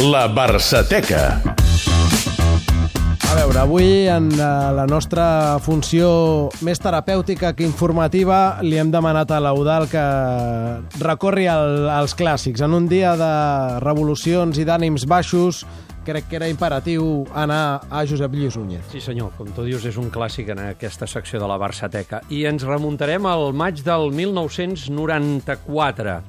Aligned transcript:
La 0.00 0.28
Barçateca. 0.30 1.42
A 3.26 3.34
veure, 3.34 3.58
avui 3.58 4.06
en 4.06 4.30
eh, 4.30 4.38
la 4.38 4.86
nostra 4.86 5.58
funció 5.58 6.46
més 6.62 6.78
terapèutica 6.78 7.50
que 7.58 7.66
informativa 7.66 8.62
li 8.62 8.78
hem 8.78 8.94
demanat 8.94 9.34
a 9.34 9.42
l'Eudal 9.42 9.90
que 9.90 9.98
recorri 11.02 11.50
al, 11.50 11.90
als 11.90 12.14
clàssics. 12.14 12.62
En 12.62 12.78
un 12.78 12.86
dia 12.86 13.18
de 13.18 13.32
revolucions 13.82 14.54
i 14.62 14.64
d'ànims 14.68 15.02
baixos, 15.10 15.66
crec 16.06 16.30
que 16.30 16.38
era 16.38 16.46
imperatiu 16.48 17.26
anar 17.34 17.82
a 17.90 18.04
Josep 18.06 18.30
Lluís 18.38 18.54
Núñez. 18.56 18.86
Sí, 18.94 19.02
senyor, 19.02 19.34
com 19.34 19.50
tu 19.50 19.66
dius, 19.66 19.82
és 19.90 19.98
un 19.98 20.14
clàssic 20.14 20.54
en 20.54 20.62
aquesta 20.68 21.10
secció 21.10 21.42
de 21.42 21.48
la 21.50 21.58
Barçateca. 21.58 22.22
I 22.30 22.46
ens 22.46 22.62
remuntarem 22.62 23.26
al 23.26 23.50
maig 23.50 23.82
del 23.82 24.14
1994. 24.14 26.22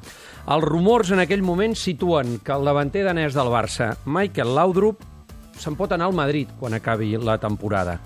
Els 0.50 0.66
rumors 0.66 1.12
en 1.14 1.20
aquell 1.22 1.44
moment 1.46 1.76
situen 1.78 2.40
que 2.42 2.56
el 2.56 2.64
davanter 2.66 3.04
danès 3.06 3.36
del 3.38 3.52
Barça, 3.54 3.92
Michael 4.10 4.56
Laudrup, 4.58 5.04
se'n 5.60 5.76
pot 5.80 5.92
anar 5.92 6.08
al 6.10 6.16
Madrid 6.16 6.50
quan 6.60 6.74
acabi 6.74 7.12
la 7.20 7.38
temporada. 7.42 7.98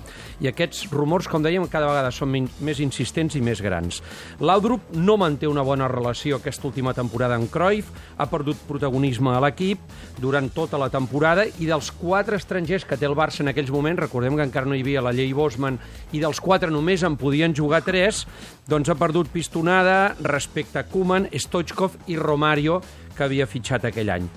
I 0.42 0.50
aquests 0.50 0.88
rumors, 0.92 1.30
com 1.30 1.44
dèiem, 1.44 1.68
cada 1.72 1.88
vegada 1.90 2.12
són 2.12 2.34
més 2.34 2.82
insistents 2.84 3.38
i 3.38 3.42
més 3.46 3.62
grans. 3.64 4.02
Laudrup 4.42 4.92
no 4.98 5.16
manté 5.22 5.48
una 5.48 5.64
bona 5.64 5.88
relació 5.88 6.40
aquesta 6.40 6.68
última 6.68 6.96
temporada 6.98 7.38
amb 7.38 7.52
Cruyff, 7.54 7.92
ha 8.18 8.28
perdut 8.30 8.66
protagonisme 8.68 9.32
a 9.34 9.42
l'equip 9.44 9.82
durant 10.20 10.50
tota 10.54 10.80
la 10.82 10.90
temporada 10.94 11.46
i 11.46 11.70
dels 11.70 11.92
quatre 12.00 12.40
estrangers 12.42 12.88
que 12.90 12.98
té 12.98 13.08
el 13.10 13.18
Barça 13.18 13.44
en 13.46 13.54
aquells 13.54 13.72
moments, 13.74 14.02
recordem 14.02 14.36
que 14.38 14.48
encara 14.50 14.70
no 14.70 14.76
hi 14.76 14.84
havia 14.84 15.04
la 15.06 15.14
llei 15.16 15.34
Bosman, 15.38 15.80
i 16.12 16.22
dels 16.24 16.42
quatre 16.44 16.72
només 16.74 17.06
en 17.06 17.18
podien 17.20 17.56
jugar 17.56 17.84
tres, 17.86 18.26
doncs 18.68 18.90
ha 18.90 18.98
perdut 19.00 19.30
pistonada 19.34 20.16
respecte 20.24 20.82
a 20.82 20.88
Koeman, 20.90 21.30
Stoichkov 21.34 22.00
i 22.08 22.18
Romario, 22.18 22.82
que 23.14 23.28
havia 23.28 23.48
fitxat 23.50 23.86
aquell 23.90 24.10
any. 24.14 24.28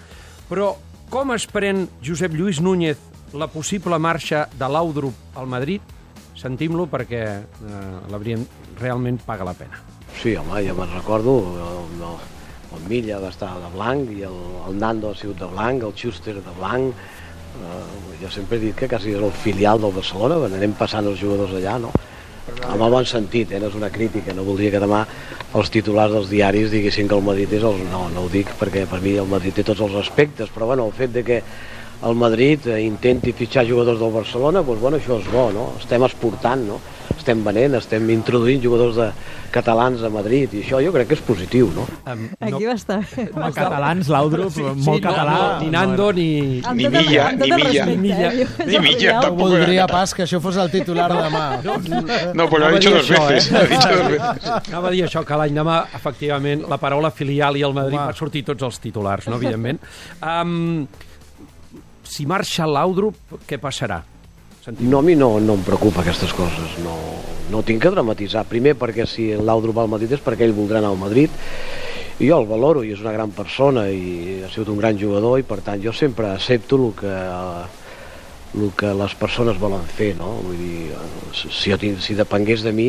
Però 0.50 0.74
com 1.10 1.32
es 1.34 1.46
pren 1.50 1.86
Josep 2.04 2.34
Lluís 2.34 2.60
Núñez 2.60 3.00
la 3.36 3.48
possible 3.50 3.98
marxa 3.98 4.46
de 4.58 4.68
l'Audrup 4.70 5.36
al 5.36 5.48
Madrid? 5.50 5.82
Sentim-lo 6.36 6.86
perquè 6.92 7.22
eh, 7.26 7.84
l'hauríem 8.12 8.44
realment 8.80 9.18
paga 9.24 9.46
la 9.48 9.54
pena. 9.56 9.80
Sí, 10.20 10.34
home, 10.36 10.62
ja 10.64 10.74
me'n 10.76 10.92
recordo, 10.94 11.38
el, 11.52 12.00
el, 12.00 12.18
el 12.76 12.88
Milla 12.90 13.20
va 13.22 13.30
estar 13.32 13.52
de 13.60 13.70
blanc 13.74 14.10
i 14.12 14.24
el, 14.28 14.36
el 14.68 14.78
Nando 14.80 15.10
ha 15.10 15.18
sigut 15.18 15.40
de 15.40 15.48
blanc, 15.52 15.84
el 15.84 15.94
Schuster 15.96 16.36
de 16.40 16.56
blanc. 16.58 17.06
Uh, 17.56 18.16
jo 18.20 18.28
sempre 18.28 18.58
he 18.58 18.66
dit 18.66 18.76
que 18.76 18.88
quasi 18.88 19.14
és 19.16 19.22
el 19.22 19.32
filial 19.32 19.80
del 19.80 19.94
Barcelona, 19.96 20.36
anem 20.50 20.74
passant 20.76 21.08
els 21.08 21.20
jugadors 21.20 21.54
allà, 21.56 21.78
no? 21.80 21.92
Amb 22.46 22.82
el 22.82 22.92
bon 22.92 23.06
sentit, 23.08 23.50
eh? 23.50 23.58
no 23.58 23.70
és 23.70 23.76
una 23.78 23.90
crítica, 23.90 24.34
no 24.34 24.44
voldria 24.46 24.70
que 24.74 24.82
demà 24.82 25.00
els 25.58 25.70
titulars 25.74 26.12
dels 26.14 26.28
diaris 26.30 26.70
diguessin 26.70 27.08
que 27.10 27.16
el 27.16 27.24
Madrid 27.26 27.54
és 27.58 27.64
el... 27.66 27.80
No, 27.90 28.04
no 28.14 28.26
ho 28.26 28.30
dic 28.30 28.52
perquè 28.60 28.84
per 28.90 29.00
mi 29.02 29.16
el 29.18 29.26
Madrid 29.30 29.56
té 29.58 29.64
tots 29.66 29.82
els 29.82 29.96
aspectes, 29.98 30.52
però 30.54 30.68
bueno, 30.70 30.86
el 30.86 30.94
fet 30.94 31.14
de 31.16 31.24
que 31.26 31.40
el 32.06 32.14
Madrid 32.20 32.68
eh, 32.70 32.80
intenti 32.84 33.34
fitxar 33.34 33.66
jugadors 33.66 33.98
del 33.98 34.14
Barcelona, 34.14 34.62
doncs, 34.62 34.82
bueno, 34.82 35.00
això 35.00 35.18
és 35.18 35.26
bo, 35.32 35.48
no? 35.54 35.72
Estem 35.80 36.06
exportant, 36.06 36.62
no? 36.68 36.78
Estem 37.26 37.40
venent, 37.42 37.74
estem 37.74 38.04
introduint 38.14 38.60
jugadors 38.62 38.94
de 38.94 39.06
catalans 39.50 39.98
a 40.06 40.10
Madrid 40.14 40.52
i 40.54 40.60
això 40.62 40.78
jo 40.78 40.92
crec 40.94 41.08
que 41.10 41.16
és 41.16 41.22
positiu, 41.26 41.72
no? 41.74 41.82
Um, 42.06 42.28
Aquí 42.38 42.68
va 42.68 42.76
estar. 42.78 43.00
A 43.02 43.48
catalans, 43.50 44.06
l'Audrup, 44.14 44.52
sí, 44.54 44.62
molt 44.86 45.02
català. 45.02 45.34
No, 45.34 45.64
ni 45.64 45.72
Nando 45.74 46.06
ni... 46.14 46.26
Ni 46.62 46.86
Milla, 46.86 47.32
ni 47.34 47.50
Milla. 47.50 47.88
Ni 47.90 47.96
Milla. 48.04 48.30
Ni 48.62 48.78
Milla, 48.78 49.16
tampoco. 49.24 49.50
Voldria 49.56 49.88
pas 49.90 50.14
que 50.14 50.22
això 50.22 50.38
fos 50.44 50.54
el 50.62 50.70
titular 50.70 51.08
demà. 51.10 51.44
No, 51.66 52.46
Anava 52.46 52.62
lo 52.62 52.66
ha 52.70 52.78
dir 52.78 52.94
dos 52.94 53.10
veces. 53.10 53.50
eh? 53.50 53.56
Lo 53.56 53.58
ha 53.58 53.66
dicho 53.74 53.90
dos 53.96 54.10
veces. 54.14 54.50
Anava 54.70 54.86
a 54.86 54.94
dir 54.94 55.04
això, 55.10 55.26
que 55.26 55.42
l'any 55.42 55.58
demà, 55.58 55.80
efectivament, 55.98 56.62
la 56.70 56.78
paraula 56.78 57.10
filial 57.10 57.58
i 57.58 57.66
el 57.66 57.74
Madrid 57.74 57.98
va 57.98 58.12
sortir 58.14 58.44
tots 58.46 58.62
els 58.70 58.78
titulars, 58.78 59.26
no, 59.26 59.40
evidentment. 59.42 59.82
Um, 60.22 60.84
si 62.06 62.22
marxa 62.30 62.70
l'Audrup, 62.70 63.40
què 63.50 63.58
passarà? 63.58 64.04
Sentim. 64.66 64.90
No, 64.90 65.00
no, 65.00 65.28
no 65.38 65.54
em 65.54 65.60
preocupa 65.62 66.02
aquestes 66.02 66.32
coses, 66.34 66.72
no, 66.82 66.96
no 67.52 67.62
tinc 67.62 67.84
que 67.84 67.90
dramatitzar. 67.94 68.42
Primer 68.50 68.72
perquè 68.74 69.04
si 69.06 69.28
l'Audrup 69.38 69.76
va 69.78 69.84
al 69.86 69.92
Madrid 69.92 70.16
és 70.16 70.24
perquè 70.24 70.42
ell 70.42 70.56
voldrà 70.56 70.80
anar 70.80 70.90
al 70.90 70.98
Madrid, 70.98 71.30
i 72.18 72.26
jo 72.26 72.40
el 72.40 72.48
valoro 72.50 72.82
i 72.82 72.90
és 72.90 73.02
una 73.04 73.12
gran 73.14 73.30
persona 73.36 73.84
i 73.92 74.40
ha 74.42 74.50
sigut 74.50 74.72
un 74.72 74.80
gran 74.80 74.98
jugador 74.98 75.38
i 75.38 75.44
per 75.46 75.60
tant 75.62 75.78
jo 75.84 75.92
sempre 75.94 76.32
accepto 76.32 76.80
el 76.80 76.94
que, 76.98 77.12
el 78.56 78.72
que 78.80 78.90
les 78.98 79.14
persones 79.20 79.60
volen 79.62 79.86
fer, 79.86 80.16
no? 80.18 80.32
Vull 80.48 80.58
dir, 80.58 80.98
si, 81.36 81.70
jo 81.70 81.78
tinc, 81.78 82.02
si 82.02 82.18
depengués 82.18 82.66
de 82.66 82.74
mi 82.74 82.88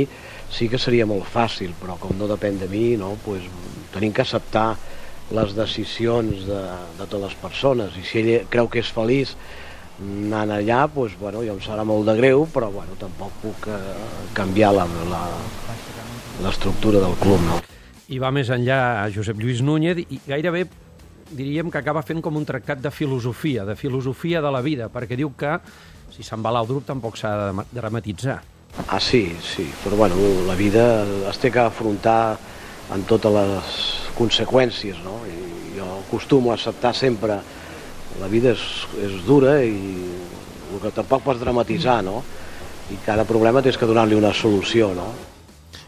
sí 0.49 0.69
que 0.71 0.79
seria 0.81 1.05
molt 1.05 1.29
fàcil, 1.29 1.75
però 1.77 1.99
com 2.01 2.17
no 2.17 2.31
depèn 2.31 2.57
de 2.57 2.71
mi, 2.71 2.95
no? 2.97 3.17
pues, 3.25 3.45
tenim 3.93 4.16
que 4.16 4.23
acceptar 4.25 4.71
les 5.35 5.53
decisions 5.53 6.47
de, 6.47 6.63
de 6.97 7.03
totes 7.05 7.25
les 7.27 7.37
persones 7.41 8.01
i 8.01 8.07
si 8.07 8.23
ell 8.23 8.49
creu 8.49 8.71
que 8.71 8.81
és 8.81 8.93
feliç 8.95 9.35
anant 10.02 10.52
allà, 10.53 10.84
doncs, 10.94 11.16
bueno, 11.19 11.41
ja 11.46 11.53
em 11.56 11.62
serà 11.63 11.84
molt 11.88 12.06
de 12.06 12.16
greu, 12.19 12.46
però 12.53 12.69
bueno, 12.72 12.94
tampoc 13.00 13.31
puc 13.41 13.68
eh, 13.68 13.78
canviar 14.38 14.74
la- 14.75 14.88
la- 15.09 15.30
l'estructura 16.44 17.00
del 17.00 17.16
club. 17.19 17.40
No? 17.47 17.62
I 18.09 18.19
va 18.19 18.30
més 18.31 18.50
enllà 18.53 19.03
a 19.03 19.08
Josep 19.12 19.40
Lluís 19.41 19.62
Núñez 19.66 19.97
i 20.09 20.19
gairebé 20.28 20.68
diríem 21.31 21.69
que 21.72 21.78
acaba 21.81 22.03
fent 22.08 22.22
com 22.24 22.38
un 22.40 22.46
tractat 22.47 22.80
de 22.80 22.91
filosofia, 22.91 23.66
de 23.66 23.75
filosofia 23.75 24.41
de 24.41 24.52
la 24.52 24.62
vida, 24.62 24.88
perquè 24.88 25.18
diu 25.19 25.34
que 25.35 25.58
si 26.16 26.24
se'n 26.24 26.40
va 26.46 26.53
l'Audrup 26.56 26.85
tampoc 26.88 27.18
s'ha 27.19 27.52
de 27.52 27.66
dramatitzar. 27.74 28.38
Ah, 28.88 29.00
sí, 29.00 29.35
sí, 29.41 29.66
però 29.84 29.97
bueno, 29.97 30.16
la 30.47 30.56
vida 30.56 31.03
es 31.29 31.38
té 31.41 31.50
que 31.52 31.59
afrontar 31.59 32.38
en 32.94 33.03
totes 33.09 33.34
les 33.34 33.81
conseqüències, 34.16 35.02
no? 35.03 35.18
I 35.28 35.75
jo 35.79 35.88
acostumo 36.08 36.52
a 36.52 36.56
acceptar 36.56 36.94
sempre 36.96 37.40
la 38.22 38.28
vida 38.31 38.53
és, 38.56 38.66
és 39.03 39.16
dura 39.28 39.59
i 39.63 39.78
el 40.73 40.81
que 40.84 40.91
tampoc 40.95 41.23
pots 41.25 41.41
dramatitzar, 41.41 42.01
no? 42.06 42.22
I 42.91 43.00
cada 43.06 43.25
problema 43.28 43.62
tens 43.63 43.78
que 43.79 43.88
donar-li 43.90 44.16
una 44.16 44.34
solució, 44.35 44.94
no? 44.95 45.07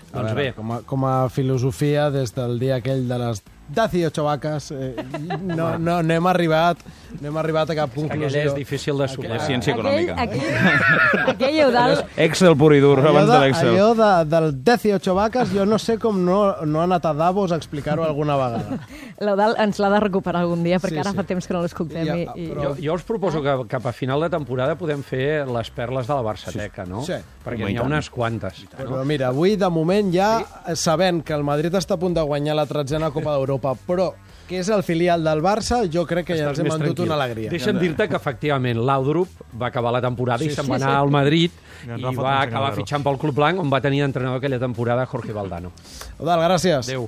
A 0.09 0.17
Doncs 0.17 0.31
veure, 0.31 0.35
bé. 0.41 0.51
Com 0.57 0.71
a, 0.73 0.81
com 0.87 1.05
a 1.05 1.15
filosofia, 1.29 2.09
des 2.13 2.33
del 2.35 2.57
dia 2.59 2.79
aquell 2.79 3.05
de 3.07 3.19
les 3.21 3.43
18 3.69 4.23
vaques, 4.23 4.71
eh, 4.71 4.95
no, 5.41 5.77
no, 5.77 6.01
no 6.03 6.13
hem 6.13 6.27
arribat 6.27 6.77
no 7.19 7.27
hem 7.29 7.37
arribat 7.41 7.69
a 7.71 7.75
cap 7.75 7.93
conclusió. 7.95 8.41
és 8.49 8.53
difícil 8.55 8.97
de 8.97 9.07
superar. 9.09 9.37
És 9.41 9.47
ciència 9.47 9.73
Aquell, 9.73 9.87
econòmica. 9.87 10.21
aquell, 10.21 11.29
aquell 11.33 11.57
Eudal, 11.65 12.03
Excel 12.17 12.55
pur 12.57 12.73
i 12.75 12.79
dur, 12.83 12.99
Allò, 12.99 13.09
abans 13.09 13.27
de, 13.27 13.33
de 13.33 13.39
l'Excel. 13.45 13.69
allò 13.73 13.87
de, 13.97 14.29
del 14.29 14.49
18 14.63 15.15
vaques, 15.17 15.49
jo 15.53 15.65
no 15.65 15.79
sé 15.81 15.97
com 15.97 16.19
no, 16.25 16.39
no 16.65 16.81
ha 16.81 16.83
anat 16.85 17.05
a 17.09 17.13
Davos 17.17 17.51
a 17.51 17.57
explicar-ho 17.57 18.03
alguna 18.05 18.35
vegada. 18.37 18.79
l'Eudal 19.19 19.55
ens 19.65 19.79
l'ha 19.81 19.89
de 19.95 19.99
recuperar 20.05 20.41
algun 20.45 20.63
dia, 20.63 20.77
perquè 20.79 20.99
Sí, 20.99 21.03
ara 21.03 21.11
sí. 21.11 21.17
fa 21.17 21.23
temps 21.23 21.47
que 21.49 21.53
no 21.57 21.61
l'escoltem. 21.65 22.05
Ja, 22.05 22.15
i, 22.15 22.27
i... 22.35 22.47
però- 22.51 22.63
Jo, 22.69 22.75
jo 22.79 22.93
us 22.93 23.03
proposo 23.03 23.41
que 23.41 23.57
cap 23.67 23.85
a 23.89 23.91
final 23.91 24.21
de 24.21 24.29
temporada 24.29 24.75
podem 24.79 25.01
fer 25.03 25.47
les 25.49 25.69
perles 25.73 26.07
de 26.07 26.13
la 26.13 26.21
Barçateca, 26.21 26.85
no? 26.85 27.01
Sí. 27.03 27.17
Perquè 27.43 27.65
n'hi 27.65 27.77
ha 27.77 27.83
unes 27.83 28.09
quantes. 28.13 28.63
Però 28.77 29.01
mira, 29.03 29.27
avui, 29.33 29.55
de 29.57 29.69
moment, 29.73 30.13
ja 30.13 30.43
sabent 30.75 31.23
que 31.25 31.33
el 31.33 31.43
Madrid 31.43 31.73
està 31.73 31.95
a 31.97 31.99
punt 31.99 32.13
de 32.13 32.21
guanyar 32.21 32.53
la 32.55 32.65
tretzena 32.69 33.09
Copa 33.11 33.33
d'Europa, 33.33 33.58
però 33.61 34.11
que 34.49 34.57
és 34.63 34.69
el 34.73 34.81
filial 34.81 35.23
del 35.23 35.43
Barça, 35.45 35.83
jo 35.93 36.07
crec 36.09 36.25
que 36.31 36.35
ja 36.39 36.47
Estàs 36.49 36.57
ens 36.57 36.65
hem 36.65 36.73
endut 36.73 36.95
tranquil. 36.97 37.05
una 37.05 37.17
alegria. 37.21 37.51
Deixa'm 37.53 37.77
dir-te 37.77 38.07
que, 38.09 38.17
efectivament, 38.17 38.79
l'Audrup 38.81 39.29
va 39.61 39.67
acabar 39.69 39.91
la 39.93 40.01
temporada 40.01 40.43
i 40.43 40.49
se'n 40.49 40.65
va 40.65 40.79
sí. 40.79 40.83
anar 40.87 40.95
al 41.03 41.11
Madrid 41.13 41.53
I 41.85 41.93
i 41.93 42.01
va 42.01 42.11
va 42.17 42.33
acabar 42.41 42.73
fitxant 42.73 43.05
pel 43.05 43.19
Club 43.21 43.37
Blanc, 43.37 43.61
on 43.61 43.69
va 43.69 43.79
tenir 43.79 44.01
d'entrenador 44.01 44.41
aquella 44.41 44.57
temporada 44.59 45.05
Jorge 45.05 45.31
Valdano. 45.37 45.71
Eudal, 46.17 46.41
gràcies. 46.47 46.89
Adéu. 46.89 47.05